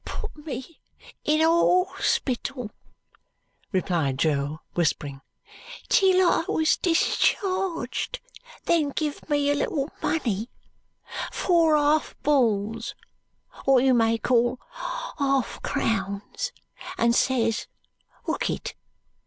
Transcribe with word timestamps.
"Put 0.03 0.35
me 0.47 0.81
in 1.23 1.41
a 1.41 1.45
horsepittle," 1.47 2.71
replied 3.71 4.17
Jo, 4.17 4.61
whispering, 4.73 5.21
"till 5.89 6.27
I 6.27 6.43
was 6.47 6.75
discharged, 6.77 8.19
then 8.65 8.89
giv 8.95 9.29
me 9.29 9.51
a 9.51 9.53
little 9.53 9.91
money 10.01 10.49
four 11.31 11.75
half 11.77 12.15
bulls, 12.23 12.95
wot 13.67 13.83
you 13.83 13.93
may 13.93 14.17
call 14.17 14.59
half 14.71 15.61
crowns 15.61 16.51
and 16.97 17.13
ses 17.13 17.67
'Hook 18.25 18.49
it! 18.49 18.73